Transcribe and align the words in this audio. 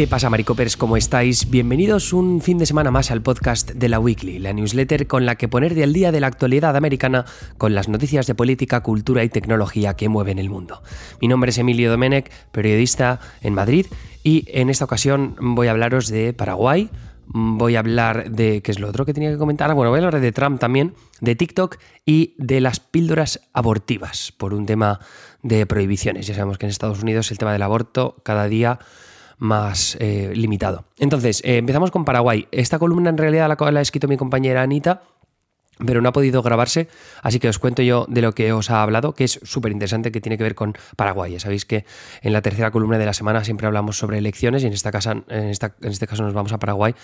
¿Qué 0.00 0.06
pasa, 0.06 0.30
Maricopers? 0.30 0.78
¿Cómo 0.78 0.96
estáis? 0.96 1.50
Bienvenidos 1.50 2.14
un 2.14 2.40
fin 2.40 2.56
de 2.56 2.64
semana 2.64 2.90
más 2.90 3.10
al 3.10 3.20
podcast 3.20 3.72
de 3.72 3.90
la 3.90 4.00
Weekly, 4.00 4.38
la 4.38 4.54
newsletter 4.54 5.06
con 5.06 5.26
la 5.26 5.34
que 5.34 5.46
poner 5.46 5.74
de 5.74 5.84
al 5.84 5.92
día 5.92 6.10
de 6.10 6.20
la 6.20 6.26
actualidad 6.26 6.74
americana 6.74 7.26
con 7.58 7.74
las 7.74 7.90
noticias 7.90 8.26
de 8.26 8.34
política, 8.34 8.82
cultura 8.82 9.24
y 9.24 9.28
tecnología 9.28 9.96
que 9.96 10.08
mueven 10.08 10.38
el 10.38 10.48
mundo. 10.48 10.82
Mi 11.20 11.28
nombre 11.28 11.50
es 11.50 11.58
Emilio 11.58 11.90
Domenech, 11.90 12.30
periodista 12.50 13.20
en 13.42 13.52
Madrid, 13.52 13.84
y 14.24 14.46
en 14.48 14.70
esta 14.70 14.86
ocasión 14.86 15.36
voy 15.38 15.66
a 15.66 15.72
hablaros 15.72 16.08
de 16.08 16.32
Paraguay, 16.32 16.88
voy 17.26 17.76
a 17.76 17.80
hablar 17.80 18.30
de, 18.30 18.62
¿qué 18.62 18.70
es 18.70 18.80
lo 18.80 18.88
otro 18.88 19.04
que 19.04 19.12
tenía 19.12 19.30
que 19.30 19.36
comentar? 19.36 19.74
Bueno, 19.74 19.90
voy 19.90 20.00
a 20.00 20.06
hablar 20.06 20.22
de 20.22 20.32
Trump 20.32 20.58
también, 20.58 20.94
de 21.20 21.36
TikTok 21.36 21.76
y 22.06 22.36
de 22.38 22.62
las 22.62 22.80
píldoras 22.80 23.50
abortivas, 23.52 24.32
por 24.32 24.54
un 24.54 24.64
tema 24.64 25.00
de 25.42 25.66
prohibiciones. 25.66 26.26
Ya 26.26 26.32
sabemos 26.32 26.56
que 26.56 26.64
en 26.64 26.70
Estados 26.70 27.02
Unidos 27.02 27.30
el 27.30 27.36
tema 27.36 27.52
del 27.52 27.60
aborto 27.60 28.16
cada 28.24 28.48
día 28.48 28.78
más 29.40 29.96
eh, 29.98 30.32
limitado. 30.34 30.84
Entonces, 30.98 31.42
eh, 31.44 31.56
empezamos 31.56 31.90
con 31.90 32.04
Paraguay. 32.04 32.46
Esta 32.52 32.78
columna 32.78 33.10
en 33.10 33.18
realidad 33.18 33.48
la, 33.48 33.70
la 33.70 33.80
ha 33.80 33.82
escrito 33.82 34.06
mi 34.06 34.16
compañera 34.16 34.62
Anita 34.62 35.02
pero 35.84 36.00
no 36.00 36.08
ha 36.08 36.12
podido 36.12 36.42
grabarse, 36.42 36.88
así 37.22 37.38
que 37.38 37.48
os 37.48 37.58
cuento 37.58 37.82
yo 37.82 38.06
de 38.08 38.22
lo 38.22 38.32
que 38.32 38.52
os 38.52 38.70
ha 38.70 38.82
hablado, 38.82 39.14
que 39.14 39.24
es 39.24 39.40
súper 39.42 39.72
interesante, 39.72 40.12
que 40.12 40.20
tiene 40.20 40.36
que 40.36 40.44
ver 40.44 40.54
con 40.54 40.74
Paraguay. 40.96 41.32
Ya 41.32 41.40
sabéis 41.40 41.64
que 41.64 41.84
en 42.22 42.32
la 42.32 42.42
tercera 42.42 42.70
columna 42.70 42.98
de 42.98 43.06
la 43.06 43.12
semana 43.12 43.44
siempre 43.44 43.66
hablamos 43.66 43.98
sobre 43.98 44.18
elecciones 44.18 44.62
y 44.62 44.66
en, 44.66 44.72
esta 44.72 44.90
casa, 44.90 45.12
en, 45.12 45.24
en 45.28 45.50
este 45.50 46.06
caso 46.06 46.22
nos 46.22 46.34
vamos 46.34 46.52
a 46.52 46.58
Paraguay, 46.58 46.94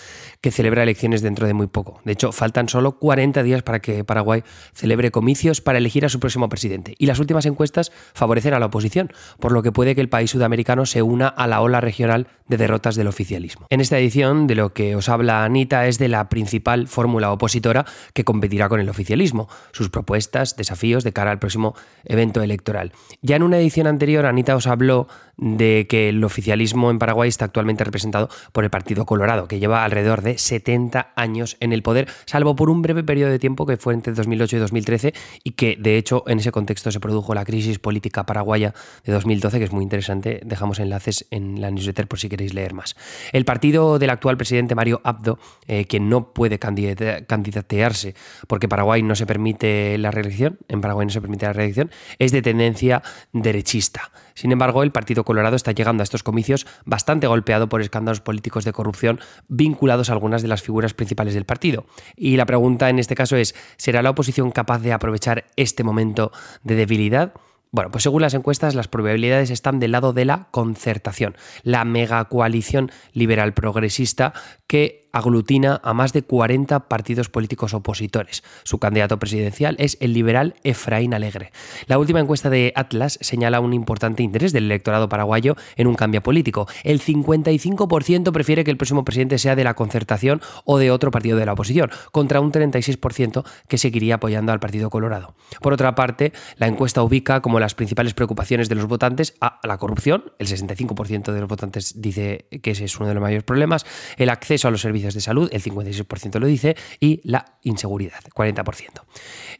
que 0.40 0.50
celebra 0.50 0.82
elecciones 0.82 1.22
dentro 1.22 1.46
de 1.46 1.54
muy 1.54 1.66
poco. 1.66 2.00
De 2.04 2.12
hecho, 2.12 2.32
faltan 2.32 2.68
solo 2.68 2.98
40 2.98 3.42
días 3.42 3.62
para 3.62 3.80
que 3.80 4.04
Paraguay 4.04 4.42
celebre 4.74 5.10
comicios 5.10 5.60
para 5.60 5.78
elegir 5.78 6.04
a 6.04 6.08
su 6.08 6.20
próximo 6.20 6.48
presidente. 6.48 6.94
Y 6.98 7.06
las 7.06 7.18
últimas 7.18 7.46
encuestas 7.46 7.92
favorecen 8.14 8.54
a 8.54 8.58
la 8.58 8.66
oposición, 8.66 9.12
por 9.40 9.52
lo 9.52 9.62
que 9.62 9.72
puede 9.72 9.94
que 9.94 10.00
el 10.00 10.08
país 10.08 10.30
sudamericano 10.30 10.86
se 10.86 11.02
una 11.02 11.28
a 11.28 11.46
la 11.46 11.60
ola 11.60 11.80
regional 11.80 12.28
de 12.48 12.56
derrotas 12.56 12.96
del 12.96 13.08
oficialismo. 13.08 13.66
En 13.70 13.80
esta 13.80 13.98
edición, 13.98 14.46
de 14.46 14.54
lo 14.54 14.72
que 14.72 14.96
os 14.96 15.08
habla 15.08 15.44
Anita 15.44 15.86
es 15.86 15.98
de 15.98 16.08
la 16.08 16.28
principal 16.28 16.88
fórmula 16.88 17.32
opositora 17.32 17.84
que 18.12 18.24
competirá 18.24 18.68
con 18.68 18.80
el 18.80 18.88
oficialismo, 18.88 19.48
sus 19.72 19.90
propuestas, 19.90 20.56
desafíos 20.56 21.04
de 21.04 21.12
cara 21.12 21.30
al 21.30 21.38
próximo 21.38 21.74
evento 22.04 22.42
electoral. 22.42 22.92
Ya 23.22 23.36
en 23.36 23.42
una 23.42 23.58
edición 23.58 23.86
anterior, 23.86 24.26
Anita 24.26 24.56
os 24.56 24.66
habló 24.66 25.08
de 25.36 25.86
que 25.88 26.08
el 26.08 26.24
oficialismo 26.24 26.90
en 26.90 26.98
Paraguay 26.98 27.28
está 27.28 27.44
actualmente 27.44 27.84
representado 27.84 28.28
por 28.52 28.64
el 28.64 28.70
Partido 28.70 29.04
Colorado, 29.04 29.48
que 29.48 29.58
lleva 29.58 29.84
alrededor 29.84 30.22
de 30.22 30.38
70 30.38 31.12
años 31.14 31.56
en 31.60 31.72
el 31.72 31.82
poder, 31.82 32.08
salvo 32.24 32.56
por 32.56 32.70
un 32.70 32.82
breve 32.82 33.04
periodo 33.04 33.30
de 33.30 33.38
tiempo 33.38 33.66
que 33.66 33.76
fue 33.76 33.94
entre 33.94 34.14
2008 34.14 34.56
y 34.56 34.58
2013 34.60 35.14
y 35.44 35.52
que 35.52 35.76
de 35.78 35.98
hecho 35.98 36.24
en 36.26 36.38
ese 36.38 36.52
contexto 36.52 36.90
se 36.90 37.00
produjo 37.00 37.34
la 37.34 37.44
crisis 37.44 37.78
política 37.78 38.24
paraguaya 38.24 38.74
de 39.04 39.12
2012, 39.12 39.58
que 39.58 39.64
es 39.64 39.72
muy 39.72 39.82
interesante. 39.82 40.40
Dejamos 40.44 40.78
enlaces 40.78 41.26
en 41.30 41.60
la 41.60 41.70
newsletter 41.70 42.06
por 42.06 42.18
si 42.18 42.28
queréis 42.28 42.35
leer 42.36 42.74
más. 42.74 42.96
El 43.32 43.44
partido 43.44 43.98
del 43.98 44.10
actual 44.10 44.36
presidente 44.36 44.74
Mario 44.74 45.00
Abdo, 45.04 45.38
eh, 45.66 45.86
que 45.86 46.00
no 46.00 46.32
puede 46.32 46.58
candidatearse 46.58 48.14
porque 48.46 48.68
Paraguay 48.68 49.02
no 49.02 49.14
se 49.14 49.26
permite 49.26 49.98
la 49.98 50.10
reelección, 50.10 50.58
en 50.68 50.80
Paraguay 50.80 51.06
no 51.06 51.12
se 51.12 51.20
permite 51.20 51.46
la 51.46 51.52
reelección, 51.52 51.90
es 52.18 52.32
de 52.32 52.42
tendencia 52.42 53.02
derechista. 53.32 54.10
Sin 54.34 54.52
embargo, 54.52 54.82
el 54.82 54.92
Partido 54.92 55.24
Colorado 55.24 55.56
está 55.56 55.72
llegando 55.72 56.02
a 56.02 56.04
estos 56.04 56.22
comicios 56.22 56.66
bastante 56.84 57.26
golpeado 57.26 57.68
por 57.68 57.80
escándalos 57.80 58.20
políticos 58.20 58.64
de 58.64 58.72
corrupción 58.72 59.18
vinculados 59.48 60.10
a 60.10 60.12
algunas 60.12 60.42
de 60.42 60.48
las 60.48 60.62
figuras 60.62 60.94
principales 60.94 61.34
del 61.34 61.46
partido. 61.46 61.86
Y 62.16 62.36
la 62.36 62.46
pregunta 62.46 62.90
en 62.90 62.98
este 62.98 63.14
caso 63.14 63.36
es, 63.36 63.54
¿será 63.76 64.02
la 64.02 64.10
oposición 64.10 64.50
capaz 64.50 64.80
de 64.80 64.92
aprovechar 64.92 65.46
este 65.56 65.84
momento 65.84 66.32
de 66.62 66.74
debilidad? 66.74 67.32
Bueno, 67.72 67.90
pues 67.90 68.04
según 68.04 68.22
las 68.22 68.34
encuestas, 68.34 68.74
las 68.74 68.88
probabilidades 68.88 69.50
están 69.50 69.80
del 69.80 69.92
lado 69.92 70.12
de 70.12 70.24
la 70.24 70.48
concertación, 70.50 71.36
la 71.62 71.84
megacoalición 71.84 72.90
liberal 73.12 73.54
progresista 73.54 74.32
que 74.66 75.05
aglutina 75.16 75.80
a 75.82 75.94
más 75.94 76.12
de 76.12 76.22
40 76.22 76.88
partidos 76.88 77.28
políticos 77.28 77.74
opositores. 77.74 78.42
Su 78.64 78.78
candidato 78.78 79.18
presidencial 79.18 79.76
es 79.78 79.96
el 80.00 80.12
liberal 80.12 80.54
Efraín 80.62 81.14
Alegre. 81.14 81.52
La 81.86 81.98
última 81.98 82.20
encuesta 82.20 82.50
de 82.50 82.72
Atlas 82.76 83.18
señala 83.22 83.60
un 83.60 83.72
importante 83.72 84.22
interés 84.22 84.52
del 84.52 84.64
electorado 84.64 85.08
paraguayo 85.08 85.56
en 85.76 85.86
un 85.86 85.94
cambio 85.94 86.22
político. 86.22 86.68
El 86.84 87.00
55% 87.00 88.30
prefiere 88.32 88.64
que 88.64 88.70
el 88.70 88.76
próximo 88.76 89.04
presidente 89.04 89.38
sea 89.38 89.56
de 89.56 89.64
la 89.64 89.74
concertación 89.74 90.42
o 90.64 90.78
de 90.78 90.90
otro 90.90 91.10
partido 91.10 91.38
de 91.38 91.46
la 91.46 91.54
oposición, 91.54 91.90
contra 92.12 92.40
un 92.40 92.52
36% 92.52 93.44
que 93.68 93.78
seguiría 93.78 94.16
apoyando 94.16 94.52
al 94.52 94.60
Partido 94.60 94.90
Colorado. 94.90 95.34
Por 95.60 95.72
otra 95.72 95.94
parte, 95.94 96.32
la 96.56 96.66
encuesta 96.66 97.02
ubica 97.02 97.40
como 97.40 97.60
las 97.60 97.74
principales 97.74 98.14
preocupaciones 98.14 98.68
de 98.68 98.74
los 98.74 98.86
votantes 98.86 99.34
a 99.40 99.60
la 99.64 99.78
corrupción, 99.78 100.32
el 100.38 100.46
65% 100.46 101.32
de 101.32 101.40
los 101.40 101.48
votantes 101.48 102.00
dice 102.00 102.46
que 102.62 102.72
ese 102.72 102.84
es 102.84 102.96
uno 102.98 103.08
de 103.08 103.14
los 103.14 103.22
mayores 103.22 103.44
problemas, 103.44 103.86
el 104.16 104.28
acceso 104.28 104.68
a 104.68 104.70
los 104.70 104.80
servicios 104.80 105.05
de 105.14 105.20
salud, 105.20 105.48
el 105.52 105.62
56% 105.62 106.38
lo 106.38 106.46
dice, 106.46 106.76
y 107.00 107.20
la 107.24 107.56
inseguridad, 107.62 108.20
40%. 108.34 109.02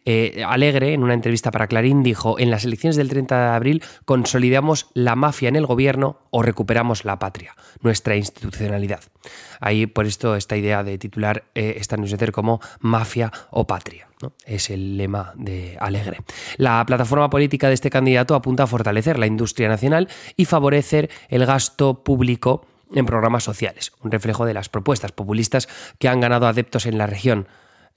Eh, 0.05 0.45
Alegre, 0.47 0.93
en 0.93 1.03
una 1.03 1.15
entrevista 1.15 1.51
para 1.51 1.67
Clarín, 1.67 2.03
dijo, 2.03 2.39
en 2.39 2.51
las 2.51 2.65
elecciones 2.65 2.97
del 2.97 3.09
30 3.09 3.37
de 3.37 3.55
abril 3.55 3.83
consolidamos 4.05 4.89
la 4.95 5.17
mafia 5.17 5.49
en 5.49 5.57
el 5.57 5.67
gobierno 5.67 6.21
o 6.31 6.43
recuperamos 6.43 7.05
la 7.05 7.19
patria, 7.19 7.57
nuestra 7.81 8.17
institucionalidad. 8.17 9.01
Ahí 9.61 9.87
por 9.87 10.07
esto 10.07 10.37
esta 10.37 10.57
idea 10.57 10.85
de 10.85 10.99
titular 10.99 11.45
eh, 11.55 11.77
esta 11.79 11.97
newsletter 11.97 12.33
como 12.33 12.61
mafia 12.81 13.33
o 13.51 13.67
patria. 13.67 14.09
Es 14.47 14.71
el 14.71 14.97
lema 14.97 15.33
de 15.37 15.77
Alegre. 15.79 16.21
La 16.57 16.85
plataforma 16.87 17.29
política 17.29 17.69
de 17.69 17.75
este 17.75 17.91
candidato 17.91 18.35
apunta 18.35 18.63
a 18.63 18.67
fortalecer 18.67 19.19
la 19.19 19.27
industria 19.27 19.69
nacional 19.69 20.09
y 20.37 20.47
favorecer 20.47 21.11
el 21.29 21.45
gasto 21.45 22.03
público 22.03 22.67
en 22.95 23.07
programas 23.07 23.45
sociales, 23.45 23.93
un 24.03 24.11
reflejo 24.11 24.45
de 24.45 24.55
las 24.55 24.69
propuestas 24.69 25.13
populistas 25.13 25.69
que 25.99 26.09
han 26.09 26.21
ganado 26.21 26.47
adeptos 26.47 26.87
en 26.87 26.99
la 26.99 27.07
región. 27.07 27.47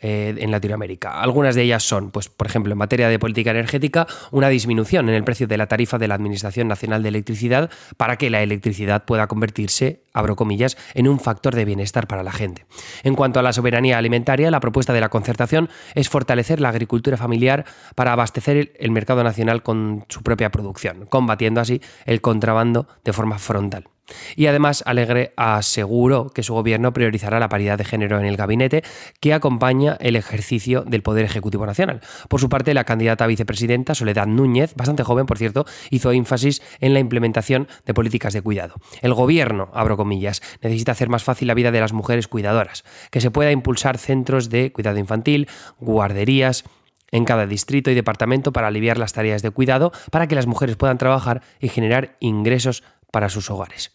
Eh, 0.01 0.33
en 0.37 0.49
Latinoamérica. 0.49 1.19
Algunas 1.19 1.55
de 1.55 1.63
ellas 1.63 1.83
son, 1.83 2.11
pues, 2.11 2.29
por 2.29 2.47
ejemplo, 2.47 2.71
en 2.71 2.77
materia 2.77 3.09
de 3.09 3.19
política 3.19 3.51
energética, 3.51 4.07
una 4.31 4.47
disminución 4.47 5.09
en 5.09 5.15
el 5.15 5.25
precio 5.25 5.45
de 5.45 5.57
la 5.57 5.67
tarifa 5.67 5.97
de 5.97 6.07
la 6.07 6.15
Administración 6.15 6.69
Nacional 6.69 7.03
de 7.03 7.09
Electricidad 7.09 7.69
para 7.97 8.15
que 8.15 8.29
la 8.29 8.41
electricidad 8.41 9.03
pueda 9.03 9.27
convertirse, 9.27 10.03
abro 10.13 10.37
comillas, 10.37 10.77
en 10.93 11.09
un 11.09 11.19
factor 11.19 11.53
de 11.53 11.65
bienestar 11.65 12.07
para 12.07 12.23
la 12.23 12.31
gente. 12.31 12.65
En 13.03 13.15
cuanto 13.15 13.41
a 13.41 13.43
la 13.43 13.51
soberanía 13.51 13.97
alimentaria, 13.97 14.49
la 14.51 14.61
propuesta 14.61 14.93
de 14.93 15.01
la 15.01 15.09
concertación 15.09 15.67
es 15.95 16.07
fortalecer 16.07 16.61
la 16.61 16.69
agricultura 16.69 17.17
familiar 17.17 17.65
para 17.93 18.13
abastecer 18.13 18.71
el 18.79 18.91
mercado 18.91 19.21
nacional 19.21 19.63
con 19.63 20.05
su 20.07 20.23
propia 20.23 20.49
producción, 20.49 21.07
combatiendo 21.07 21.59
así 21.59 21.81
el 22.05 22.21
contrabando 22.21 22.87
de 23.03 23.11
forma 23.11 23.37
frontal. 23.37 23.89
Y 24.35 24.47
además, 24.47 24.83
Alegre 24.85 25.33
aseguró 25.35 26.29
que 26.29 26.43
su 26.43 26.53
gobierno 26.53 26.93
priorizará 26.93 27.39
la 27.39 27.49
paridad 27.49 27.77
de 27.77 27.85
género 27.85 28.19
en 28.19 28.25
el 28.25 28.37
gabinete 28.37 28.83
que 29.19 29.33
acompaña 29.33 29.97
el 29.99 30.15
ejercicio 30.15 30.83
del 30.83 31.03
Poder 31.03 31.25
Ejecutivo 31.25 31.65
Nacional. 31.65 32.01
Por 32.27 32.39
su 32.39 32.49
parte, 32.49 32.73
la 32.73 32.83
candidata 32.83 33.23
a 33.23 33.27
vicepresidenta, 33.27 33.95
Soledad 33.95 34.27
Núñez, 34.27 34.75
bastante 34.75 35.03
joven 35.03 35.25
por 35.25 35.37
cierto, 35.37 35.65
hizo 35.89 36.11
énfasis 36.11 36.61
en 36.79 36.93
la 36.93 36.99
implementación 36.99 37.67
de 37.85 37.93
políticas 37.93 38.33
de 38.33 38.41
cuidado. 38.41 38.75
El 39.01 39.13
gobierno, 39.13 39.69
abro 39.73 39.97
comillas, 39.97 40.41
necesita 40.61 40.91
hacer 40.91 41.09
más 41.09 41.23
fácil 41.23 41.47
la 41.47 41.53
vida 41.53 41.71
de 41.71 41.79
las 41.79 41.93
mujeres 41.93 42.27
cuidadoras, 42.27 42.83
que 43.11 43.21
se 43.21 43.31
pueda 43.31 43.51
impulsar 43.51 43.97
centros 43.97 44.49
de 44.49 44.71
cuidado 44.71 44.97
infantil, 44.97 45.47
guarderías, 45.79 46.63
en 47.11 47.25
cada 47.25 47.45
distrito 47.45 47.89
y 47.91 47.95
departamento 47.95 48.53
para 48.53 48.67
aliviar 48.67 48.97
las 48.97 49.13
tareas 49.13 49.41
de 49.41 49.51
cuidado 49.51 49.91
para 50.11 50.27
que 50.27 50.35
las 50.35 50.47
mujeres 50.47 50.75
puedan 50.75 50.97
trabajar 50.97 51.41
y 51.59 51.69
generar 51.69 52.15
ingresos 52.19 52.83
para 53.11 53.29
sus 53.29 53.49
hogares. 53.49 53.91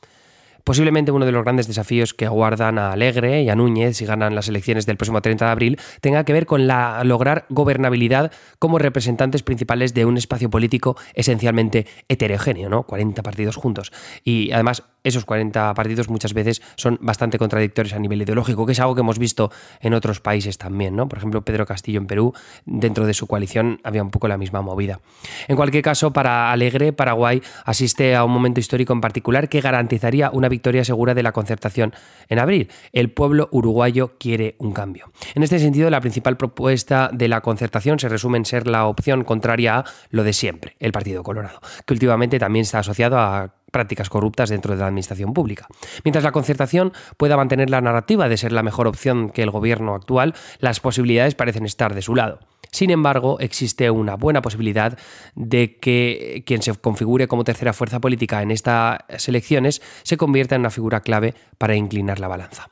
Posiblemente 0.65 1.13
uno 1.13 1.27
de 1.27 1.33
los 1.33 1.45
grandes 1.45 1.67
desafíos 1.67 2.15
que 2.15 2.25
aguardan 2.25 2.79
a 2.79 2.93
Alegre 2.93 3.43
y 3.43 3.51
a 3.51 3.55
Núñez 3.55 3.99
si 3.99 4.07
ganan 4.07 4.35
las 4.35 4.49
elecciones 4.49 4.87
del 4.87 4.97
próximo 4.97 5.21
30 5.21 5.45
de 5.45 5.51
abril 5.51 5.81
tenga 6.01 6.25
que 6.25 6.33
ver 6.33 6.47
con 6.47 6.67
lograr 6.67 7.45
gobernabilidad 7.51 8.33
como 8.59 8.79
representantes 8.79 9.43
principales 9.43 9.93
de 9.93 10.07
un 10.07 10.17
espacio 10.17 10.49
político 10.49 10.97
esencialmente 11.13 11.87
heterogéneo, 12.09 12.71
¿no? 12.71 12.85
40 12.85 13.23
partidos 13.23 13.57
juntos. 13.57 13.93
Y 14.25 14.53
además 14.53 14.85
esos 15.05 15.25
40 15.25 15.73
partidos 15.75 16.09
muchas 16.09 16.35
veces 16.35 16.63
son 16.77 16.99
bastante 17.01 17.39
contradictorios 17.39 17.95
a 17.95 17.99
nivel 17.99 18.23
ideológico, 18.23 18.67
que 18.67 18.73
es 18.73 18.81
algo 18.81 18.95
que 18.95 19.03
hemos 19.03 19.19
visto 19.19 19.53
en 19.81 19.95
otros 19.95 20.21
países 20.21 20.59
también, 20.59 20.97
¿no? 20.97 21.09
Por 21.09 21.19
ejemplo, 21.19 21.45
Pedro 21.45 21.67
Castillo 21.67 22.01
en 22.01 22.07
Perú, 22.07 22.33
dentro 22.65 23.07
de 23.07 23.15
su 23.15 23.27
coalición 23.27 23.81
había 23.85 24.03
un 24.03 24.11
poco 24.11 24.27
la 24.27 24.39
misma 24.39 24.63
movida. 24.63 25.01
En 25.47 25.57
cualquier 25.57 25.83
caso, 25.83 26.13
para 26.13 26.51
Alegre, 26.51 26.93
Paraguay 26.93 27.43
asiste 27.65 28.17
a 28.17 28.25
un 28.25 28.33
momento 28.33 28.61
histórico 28.61 28.93
en 28.93 29.01
particular 29.01 29.49
que 29.49 29.61
garantizaría 29.61 30.31
una 30.31 30.49
victoria 30.49 30.85
segura 30.85 31.15
de 31.15 31.23
la 31.23 31.33
concertación 31.33 31.95
en 32.29 32.39
abril. 32.39 32.71
El 32.93 33.11
pueblo 33.11 33.49
uruguayo 33.53 34.17
quiere 34.19 34.57
un 34.59 34.73
cambio. 34.73 35.13
En 35.35 35.43
este 35.43 35.59
sentido, 35.59 35.91
la 35.91 36.01
principal 36.01 36.37
propuesta 36.37 37.11
de 37.13 37.29
la 37.29 37.43
concertación 37.43 37.99
se 37.99 38.09
resume 38.09 38.39
en 38.39 38.47
ser 38.47 38.67
la 38.67 38.87
opción 38.87 39.25
contraria 39.25 39.79
a 39.79 39.85
lo 40.11 40.25
de 40.25 40.33
siempre, 40.33 40.77
el 40.79 40.93
Partido 40.93 41.23
Colorado, 41.23 41.61
que 41.85 41.95
últimamente 41.95 42.39
también 42.39 42.63
está 42.63 42.79
asociado 42.79 43.19
a 43.19 43.55
prácticas 43.75 44.09
corruptas 44.09 44.51
dentro 44.51 44.73
de 44.73 44.81
la 44.81 44.87
administración 44.87 45.35
pública. 45.35 45.67
Mientras 46.05 46.23
la 46.23 46.31
concertación 46.31 46.93
pueda 47.17 47.37
mantener 47.37 47.71
la 47.71 47.81
narrativa 47.81 48.29
de 48.29 48.37
ser 48.37 48.53
la 48.53 48.63
mejor 48.63 48.87
opción 48.87 49.31
que 49.31 49.43
el 49.43 49.51
gobierno 49.51 49.95
actual, 49.97 50.35
las 50.61 50.79
posibilidades 50.79 51.35
parecen 51.35 51.67
estar 51.67 51.93
de 51.93 52.03
su 52.03 52.15
lado. 52.15 52.39
Sin 52.71 52.91
embargo, 52.91 53.39
existe 53.41 53.91
una 53.91 54.17
buena 54.17 54.43
posibilidad 54.43 54.99
de 55.35 55.79
que 55.79 56.43
quien 56.47 56.63
se 56.63 56.75
configure 56.75 57.29
como 57.29 57.45
tercera 57.45 57.73
fuerza 57.73 58.01
política 58.01 58.43
en 58.43 58.51
estas 58.51 58.99
elecciones 59.29 59.83
se 60.03 60.17
convierta 60.17 60.55
en 60.55 60.63
una 60.63 60.71
figura 60.71 61.01
clave 61.01 61.35
para 61.59 61.77
inclinar 61.77 62.21
la 62.21 62.29
balanza. 62.29 62.69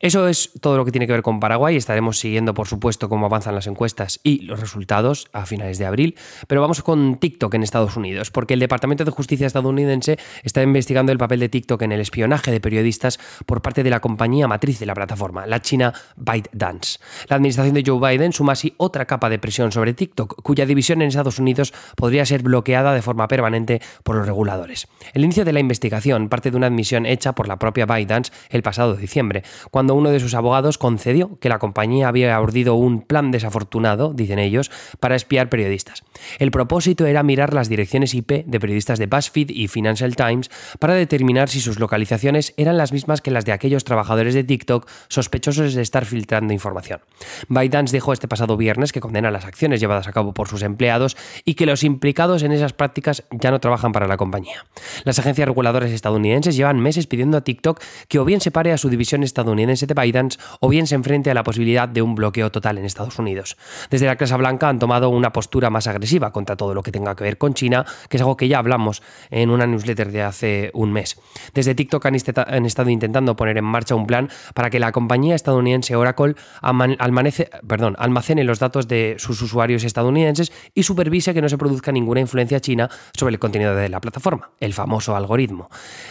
Eso 0.00 0.28
es 0.28 0.50
todo 0.60 0.76
lo 0.76 0.84
que 0.84 0.90
tiene 0.90 1.06
que 1.06 1.12
ver 1.12 1.22
con 1.22 1.40
Paraguay. 1.40 1.76
Estaremos 1.76 2.18
siguiendo, 2.18 2.52
por 2.52 2.68
supuesto, 2.68 3.08
cómo 3.08 3.24
avanzan 3.26 3.54
las 3.54 3.66
encuestas 3.66 4.20
y 4.22 4.40
los 4.40 4.60
resultados 4.60 5.28
a 5.32 5.46
finales 5.46 5.78
de 5.78 5.86
abril. 5.86 6.16
Pero 6.46 6.60
vamos 6.60 6.82
con 6.82 7.16
TikTok 7.16 7.54
en 7.54 7.62
Estados 7.62 7.96
Unidos, 7.96 8.30
porque 8.30 8.54
el 8.54 8.60
Departamento 8.60 9.04
de 9.04 9.10
Justicia 9.10 9.46
estadounidense 9.46 10.18
está 10.42 10.62
investigando 10.62 11.10
el 11.10 11.16
papel 11.16 11.40
de 11.40 11.48
TikTok 11.48 11.80
en 11.82 11.92
el 11.92 12.00
espionaje 12.00 12.50
de 12.50 12.60
periodistas 12.60 13.18
por 13.46 13.62
parte 13.62 13.82
de 13.82 13.90
la 13.90 14.00
compañía 14.00 14.48
matriz 14.48 14.78
de 14.78 14.86
la 14.86 14.94
plataforma, 14.94 15.46
la 15.46 15.62
china 15.62 15.94
ByteDance. 16.16 16.98
La 17.28 17.36
administración 17.36 17.74
de 17.74 17.84
Joe 17.86 17.98
Biden 17.98 18.32
suma 18.32 18.52
así 18.52 18.74
otra 18.76 19.06
capa 19.06 19.23
de 19.28 19.38
presión 19.38 19.72
sobre 19.72 19.94
TikTok, 19.94 20.42
cuya 20.42 20.66
división 20.66 21.02
en 21.02 21.08
Estados 21.08 21.38
Unidos 21.38 21.72
podría 21.96 22.26
ser 22.26 22.42
bloqueada 22.42 22.94
de 22.94 23.02
forma 23.02 23.28
permanente 23.28 23.80
por 24.02 24.16
los 24.16 24.26
reguladores. 24.26 24.88
El 25.12 25.24
inicio 25.24 25.44
de 25.44 25.52
la 25.52 25.60
investigación 25.60 26.28
parte 26.28 26.50
de 26.50 26.56
una 26.56 26.66
admisión 26.66 27.06
hecha 27.06 27.34
por 27.34 27.48
la 27.48 27.58
propia 27.58 27.86
ByteDance 27.86 28.32
el 28.50 28.62
pasado 28.62 28.94
diciembre, 28.96 29.42
cuando 29.70 29.94
uno 29.94 30.10
de 30.10 30.20
sus 30.20 30.34
abogados 30.34 30.78
concedió 30.78 31.38
que 31.40 31.48
la 31.48 31.58
compañía 31.58 32.08
había 32.08 32.40
urdido 32.40 32.74
un 32.74 33.02
plan 33.02 33.30
desafortunado, 33.30 34.12
dicen 34.12 34.38
ellos, 34.38 34.70
para 35.00 35.16
espiar 35.16 35.48
periodistas. 35.48 36.04
El 36.38 36.50
propósito 36.50 37.06
era 37.06 37.22
mirar 37.22 37.54
las 37.54 37.68
direcciones 37.68 38.14
IP 38.14 38.44
de 38.46 38.60
periodistas 38.60 38.98
de 38.98 39.06
BuzzFeed 39.06 39.50
y 39.50 39.68
Financial 39.68 40.14
Times 40.16 40.50
para 40.78 40.94
determinar 40.94 41.48
si 41.48 41.60
sus 41.60 41.78
localizaciones 41.78 42.54
eran 42.56 42.76
las 42.76 42.92
mismas 42.92 43.20
que 43.20 43.30
las 43.30 43.44
de 43.44 43.52
aquellos 43.52 43.84
trabajadores 43.84 44.34
de 44.34 44.44
TikTok 44.44 44.88
sospechosos 45.08 45.74
de 45.74 45.82
estar 45.82 46.04
filtrando 46.04 46.52
información. 46.52 47.00
ByteDance 47.48 47.94
dijo 47.94 48.12
este 48.12 48.28
pasado 48.28 48.56
viernes 48.56 48.92
que 48.92 49.00
condena 49.14 49.30
las 49.30 49.44
acciones 49.44 49.78
llevadas 49.78 50.08
a 50.08 50.12
cabo 50.12 50.34
por 50.34 50.48
sus 50.48 50.62
empleados 50.62 51.16
y 51.44 51.54
que 51.54 51.66
los 51.66 51.84
implicados 51.84 52.42
en 52.42 52.50
esas 52.50 52.72
prácticas 52.72 53.22
ya 53.30 53.52
no 53.52 53.60
trabajan 53.60 53.92
para 53.92 54.08
la 54.08 54.16
compañía. 54.16 54.66
Las 55.04 55.20
agencias 55.20 55.46
reguladoras 55.46 55.92
estadounidenses 55.92 56.56
llevan 56.56 56.80
meses 56.80 57.06
pidiendo 57.06 57.36
a 57.36 57.42
TikTok 57.42 57.80
que 58.08 58.18
o 58.18 58.24
bien 58.24 58.40
separe 58.40 58.72
a 58.72 58.76
su 58.76 58.88
división 58.88 59.22
estadounidense 59.22 59.86
de 59.86 59.94
Bidens 59.94 60.40
o 60.58 60.68
bien 60.68 60.88
se 60.88 60.96
enfrente 60.96 61.30
a 61.30 61.34
la 61.34 61.44
posibilidad 61.44 61.88
de 61.88 62.02
un 62.02 62.16
bloqueo 62.16 62.50
total 62.50 62.76
en 62.78 62.86
Estados 62.86 63.16
Unidos. 63.20 63.56
Desde 63.88 64.06
la 64.06 64.16
Casa 64.16 64.36
Blanca 64.36 64.68
han 64.68 64.80
tomado 64.80 65.10
una 65.10 65.32
postura 65.32 65.70
más 65.70 65.86
agresiva 65.86 66.32
contra 66.32 66.56
todo 66.56 66.74
lo 66.74 66.82
que 66.82 66.90
tenga 66.90 67.14
que 67.14 67.22
ver 67.22 67.38
con 67.38 67.54
China, 67.54 67.86
que 68.08 68.16
es 68.16 68.20
algo 68.20 68.36
que 68.36 68.48
ya 68.48 68.58
hablamos 68.58 69.00
en 69.30 69.50
una 69.50 69.64
newsletter 69.64 70.10
de 70.10 70.22
hace 70.22 70.70
un 70.74 70.92
mes. 70.92 71.20
Desde 71.54 71.76
TikTok 71.76 72.04
han, 72.06 72.16
estado 72.16 72.90
intentando 72.90 73.36
poner 73.36 73.58
en 73.58 73.64
marcha 73.64 73.94
un 73.94 74.08
plan 74.08 74.28
para 74.54 74.70
que 74.70 74.80
la 74.80 74.90
compañía 74.90 75.36
estadounidense 75.36 75.94
Oracle 75.94 76.34
almacene 76.60 78.42
los 78.42 78.58
datos 78.58 78.88
de 78.88 78.93
sus 79.18 79.40
usuarios 79.42 79.84
estadounidenses 79.84 80.52
y 80.74 80.82
supervise 80.82 81.34
que 81.34 81.42
no 81.42 81.48
se 81.48 81.58
produzca 81.58 81.92
ninguna 81.92 82.20
influencia 82.20 82.60
china 82.60 82.90
sobre 83.16 83.34
el 83.34 83.38
contenido 83.38 83.74
de 83.74 83.88
la 83.88 84.00
plataforma, 84.00 84.50
el 84.60 84.72
famoso 84.72 85.16
algoritmo. 85.16 85.68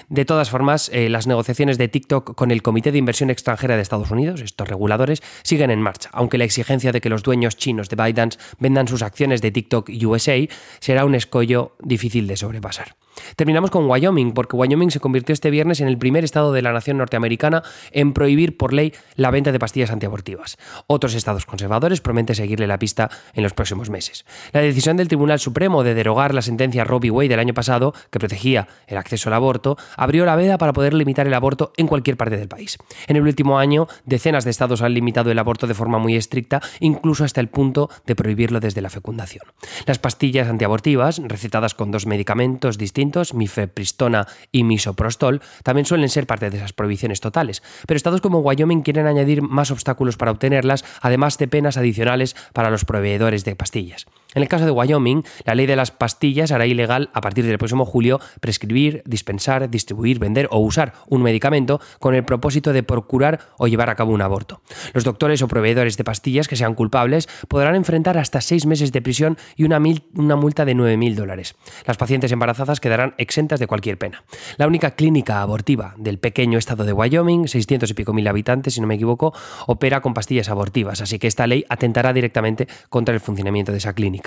De 0.09 0.25
todas 0.25 0.49
formas, 0.49 0.89
eh, 0.93 1.09
las 1.09 1.27
negociaciones 1.27 1.77
de 1.77 1.87
TikTok 1.87 2.35
con 2.35 2.51
el 2.51 2.61
Comité 2.61 2.91
de 2.91 2.97
Inversión 2.97 3.29
Extranjera 3.29 3.75
de 3.75 3.81
Estados 3.81 4.11
Unidos, 4.11 4.41
estos 4.41 4.67
reguladores, 4.67 5.21
siguen 5.43 5.71
en 5.71 5.81
marcha, 5.81 6.09
aunque 6.13 6.37
la 6.37 6.45
exigencia 6.45 6.91
de 6.91 7.01
que 7.01 7.09
los 7.09 7.23
dueños 7.23 7.57
chinos 7.57 7.89
de 7.89 7.95
ByteDance 7.95 8.39
vendan 8.59 8.87
sus 8.87 9.01
acciones 9.01 9.41
de 9.41 9.51
TikTok 9.51 9.89
USA 10.05 10.37
será 10.79 11.05
un 11.05 11.15
escollo 11.15 11.75
difícil 11.81 12.27
de 12.27 12.37
sobrepasar. 12.37 12.95
Terminamos 13.35 13.71
con 13.71 13.89
Wyoming, 13.89 14.33
porque 14.33 14.55
Wyoming 14.55 14.91
se 14.91 14.99
convirtió 14.99 15.33
este 15.33 15.49
viernes 15.49 15.81
en 15.81 15.87
el 15.87 15.97
primer 15.97 16.23
estado 16.23 16.51
de 16.53 16.61
la 16.61 16.73
nación 16.73 16.97
norteamericana 16.97 17.63
en 17.91 18.13
prohibir 18.13 18.57
por 18.57 18.73
ley 18.73 18.93
la 19.15 19.31
venta 19.31 19.51
de 19.51 19.59
pastillas 19.59 19.91
antiabortivas. 19.91 20.57
Otros 20.87 21.13
estados 21.13 21.45
conservadores 21.45 22.01
prometen 22.01 22.35
seguirle 22.35 22.67
la 22.67 22.79
pista 22.79 23.09
en 23.33 23.43
los 23.43 23.53
próximos 23.53 23.89
meses. 23.89 24.25
La 24.51 24.61
decisión 24.61 24.97
del 24.97 25.07
Tribunal 25.07 25.39
Supremo 25.39 25.83
de 25.83 25.93
derogar 25.93 26.33
la 26.33 26.41
sentencia 26.41 26.83
Roe 26.83 26.99
v. 26.99 27.11
Wade 27.11 27.29
del 27.29 27.39
año 27.39 27.53
pasado, 27.53 27.93
que 28.09 28.19
protegía 28.19 28.67
el 28.87 28.97
acceso 28.97 29.29
al 29.29 29.33
aborto, 29.33 29.77
abrió 29.97 30.25
la 30.25 30.35
veda 30.35 30.57
para 30.57 30.73
poder 30.73 30.93
limitar 30.93 31.27
el 31.27 31.33
aborto 31.33 31.73
en 31.77 31.87
cualquier 31.87 32.17
parte 32.17 32.37
del 32.37 32.47
país. 32.47 32.77
En 33.07 33.15
el 33.15 33.23
último 33.23 33.59
año, 33.59 33.87
decenas 34.05 34.43
de 34.43 34.51
estados 34.51 34.81
han 34.81 34.93
limitado 34.93 35.31
el 35.31 35.39
aborto 35.39 35.67
de 35.67 35.73
forma 35.73 35.97
muy 35.97 36.15
estricta, 36.15 36.61
incluso 36.79 37.23
hasta 37.23 37.41
el 37.41 37.49
punto 37.49 37.89
de 38.05 38.15
prohibirlo 38.15 38.59
desde 38.59 38.81
la 38.81 38.89
fecundación. 38.89 39.45
Las 39.85 39.99
pastillas 39.99 40.47
antiabortivas, 40.47 41.21
recetadas 41.23 41.73
con 41.73 41.91
dos 41.91 42.05
medicamentos 42.05 42.77
distintos, 42.77 43.02
mifepristona 43.33 44.27
y 44.51 44.63
misoprostol, 44.63 45.41
también 45.63 45.85
suelen 45.85 46.09
ser 46.09 46.27
parte 46.27 46.49
de 46.49 46.57
esas 46.57 46.73
prohibiciones 46.73 47.19
totales, 47.19 47.63
pero 47.87 47.97
estados 47.97 48.21
como 48.21 48.39
Wyoming 48.39 48.81
quieren 48.81 49.07
añadir 49.07 49.41
más 49.41 49.71
obstáculos 49.71 50.17
para 50.17 50.31
obtenerlas, 50.31 50.85
además 51.01 51.37
de 51.37 51.47
penas 51.47 51.77
adicionales 51.77 52.35
para 52.53 52.69
los 52.69 52.85
proveedores 52.85 53.45
de 53.45 53.55
pastillas. 53.55 54.05
En 54.35 54.41
el 54.41 54.49
caso 54.49 54.65
de 54.65 54.71
Wyoming, 54.71 55.23
la 55.45 55.55
ley 55.55 55.65
de 55.65 55.75
las 55.75 55.91
pastillas 55.91 56.51
hará 56.51 56.65
ilegal 56.65 57.09
a 57.13 57.21
partir 57.21 57.45
del 57.45 57.57
próximo 57.57 57.85
julio 57.85 58.19
prescribir, 58.39 59.03
dispensar, 59.05 59.69
distribuir, 59.69 60.19
vender 60.19 60.47
o 60.51 60.59
usar 60.59 60.93
un 61.07 61.21
medicamento 61.21 61.79
con 61.99 62.15
el 62.15 62.25
propósito 62.25 62.73
de 62.73 62.83
procurar 62.83 63.39
o 63.57 63.67
llevar 63.67 63.89
a 63.89 63.95
cabo 63.95 64.13
un 64.13 64.21
aborto. 64.21 64.61
Los 64.93 65.03
doctores 65.03 65.41
o 65.41 65.47
proveedores 65.47 65.97
de 65.97 66.03
pastillas 66.03 66.47
que 66.47 66.55
sean 66.55 66.75
culpables 66.75 67.27
podrán 67.47 67.75
enfrentar 67.75 68.17
hasta 68.17 68.41
seis 68.41 68.65
meses 68.65 68.91
de 68.91 69.01
prisión 69.01 69.37
y 69.55 69.63
una, 69.63 69.81
una 70.15 70.35
multa 70.35 70.65
de 70.65 70.75
9.000 70.75 71.15
dólares. 71.15 71.55
Las 71.85 71.97
pacientes 71.97 72.31
embarazadas 72.31 72.79
quedarán 72.79 73.13
exentas 73.17 73.59
de 73.59 73.67
cualquier 73.67 73.97
pena. 73.97 74.23
La 74.57 74.67
única 74.67 74.91
clínica 74.91 75.41
abortiva 75.41 75.93
del 75.97 76.17
pequeño 76.17 76.57
estado 76.57 76.85
de 76.85 76.93
Wyoming, 76.93 77.47
600 77.47 77.89
y 77.89 77.93
pico 77.93 78.13
mil 78.13 78.27
habitantes, 78.27 78.73
si 78.73 78.81
no 78.81 78.87
me 78.87 78.95
equivoco, 78.95 79.33
opera 79.67 80.01
con 80.01 80.13
pastillas 80.13 80.49
abortivas, 80.49 81.01
así 81.01 81.19
que 81.19 81.27
esta 81.27 81.47
ley 81.47 81.65
atentará 81.69 82.13
directamente 82.13 82.67
contra 82.89 83.13
el 83.13 83.19
funcionamiento 83.19 83.71
de 83.71 83.77
esa 83.77 83.93
clínica. 83.93 84.22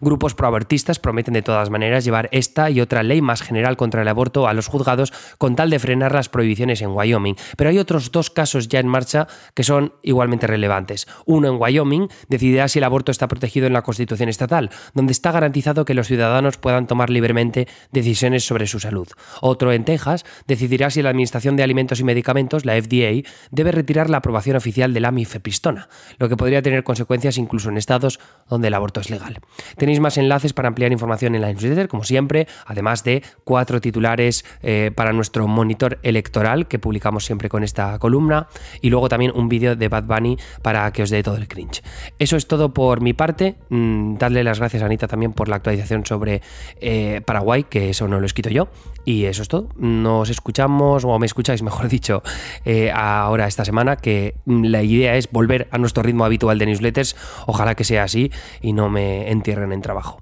Grupos 0.00 0.34
proabortistas 0.34 0.98
prometen 0.98 1.34
de 1.34 1.42
todas 1.42 1.70
maneras 1.70 2.04
llevar 2.04 2.28
esta 2.32 2.70
y 2.70 2.80
otra 2.80 3.02
ley 3.02 3.20
más 3.20 3.42
general 3.42 3.76
contra 3.76 4.02
el 4.02 4.08
aborto 4.08 4.46
a 4.48 4.54
los 4.54 4.66
juzgados 4.66 5.12
con 5.38 5.56
tal 5.56 5.70
de 5.70 5.78
frenar 5.78 6.12
las 6.12 6.28
prohibiciones 6.28 6.82
en 6.82 6.90
Wyoming, 6.90 7.36
pero 7.56 7.70
hay 7.70 7.78
otros 7.78 8.12
dos 8.12 8.30
casos 8.30 8.68
ya 8.68 8.80
en 8.80 8.88
marcha 8.88 9.26
que 9.54 9.64
son 9.64 9.94
igualmente 10.02 10.46
relevantes. 10.46 11.06
Uno 11.26 11.48
en 11.48 11.60
Wyoming 11.60 12.08
decidirá 12.28 12.68
si 12.68 12.78
el 12.78 12.84
aborto 12.84 13.12
está 13.12 13.28
protegido 13.28 13.66
en 13.66 13.72
la 13.72 13.82
Constitución 13.82 14.28
estatal, 14.28 14.70
donde 14.94 15.12
está 15.12 15.32
garantizado 15.32 15.84
que 15.84 15.94
los 15.94 16.06
ciudadanos 16.06 16.56
puedan 16.56 16.86
tomar 16.86 17.10
libremente 17.10 17.68
decisiones 17.92 18.44
sobre 18.44 18.66
su 18.66 18.80
salud. 18.80 19.08
Otro 19.40 19.72
en 19.72 19.84
Texas 19.84 20.24
decidirá 20.46 20.90
si 20.90 21.02
la 21.02 21.10
Administración 21.10 21.56
de 21.56 21.62
Alimentos 21.62 22.00
y 22.00 22.04
Medicamentos, 22.04 22.64
la 22.64 22.80
FDA, 22.80 23.28
debe 23.50 23.72
retirar 23.72 24.10
la 24.10 24.18
aprobación 24.18 24.56
oficial 24.56 24.92
de 24.92 25.00
la 25.00 25.10
mifepristona, 25.10 25.88
lo 26.18 26.28
que 26.28 26.36
podría 26.36 26.62
tener 26.62 26.84
consecuencias 26.84 27.38
incluso 27.38 27.68
en 27.68 27.76
estados 27.76 28.20
donde 28.48 28.68
el 28.68 28.74
aborto 28.74 29.00
es 29.00 29.10
legal. 29.10 29.33
Tenéis 29.76 30.00
más 30.00 30.18
enlaces 30.18 30.52
para 30.52 30.68
ampliar 30.68 30.92
información 30.92 31.34
en 31.34 31.42
la 31.42 31.48
newsletter, 31.48 31.88
como 31.88 32.04
siempre, 32.04 32.46
además 32.66 33.04
de 33.04 33.22
cuatro 33.44 33.80
titulares 33.80 34.44
eh, 34.62 34.90
para 34.94 35.12
nuestro 35.12 35.46
monitor 35.46 35.98
electoral 36.02 36.66
que 36.68 36.78
publicamos 36.78 37.24
siempre 37.24 37.48
con 37.48 37.62
esta 37.62 37.98
columna 37.98 38.48
y 38.80 38.90
luego 38.90 39.08
también 39.08 39.32
un 39.34 39.48
vídeo 39.48 39.76
de 39.76 39.88
Bad 39.88 40.04
Bunny 40.04 40.36
para 40.62 40.90
que 40.92 41.02
os 41.02 41.10
dé 41.10 41.22
todo 41.22 41.36
el 41.36 41.48
cringe. 41.48 41.82
Eso 42.18 42.36
es 42.36 42.46
todo 42.46 42.72
por 42.72 43.00
mi 43.00 43.12
parte. 43.12 43.56
Mm, 43.68 44.16
dadle 44.16 44.44
las 44.44 44.58
gracias 44.58 44.82
a 44.82 44.86
Anita 44.86 45.08
también 45.08 45.32
por 45.32 45.48
la 45.48 45.56
actualización 45.56 46.04
sobre 46.06 46.42
eh, 46.80 47.20
Paraguay, 47.24 47.64
que 47.64 47.90
eso 47.90 48.08
no 48.08 48.18
lo 48.18 48.24
he 48.24 48.26
escrito 48.26 48.50
yo. 48.50 48.68
Y 49.04 49.26
eso 49.26 49.42
es 49.42 49.48
todo. 49.48 49.68
Nos 49.76 50.30
escuchamos, 50.30 51.04
o 51.04 51.18
me 51.18 51.26
escucháis, 51.26 51.62
mejor 51.64 51.88
dicho, 51.88 52.22
eh, 52.64 52.90
ahora 52.92 53.46
esta 53.46 53.64
semana, 53.64 53.96
que 53.96 54.34
la 54.46 54.82
idea 54.82 55.16
es 55.16 55.30
volver 55.30 55.68
a 55.70 55.78
nuestro 55.78 56.02
ritmo 56.02 56.24
habitual 56.24 56.58
de 56.58 56.66
newsletters. 56.66 57.16
Ojalá 57.46 57.74
que 57.74 57.84
sea 57.84 58.04
así 58.04 58.30
y 58.60 58.72
no 58.72 58.88
me 58.88 59.23
entierren 59.30 59.72
en 59.72 59.82
trabajo. 59.82 60.20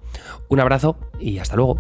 Un 0.49 0.61
abrazo 0.61 0.97
y 1.19 1.39
hasta 1.39 1.57
luego. 1.57 1.79